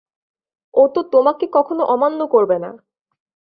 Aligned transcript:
ও 0.73 0.83
তো 0.87 1.01
তোমাকে 1.03 1.45
কখনো 1.53 1.83
অমান্য 1.85 2.19
করবে 2.27 2.57
না। 2.59 2.71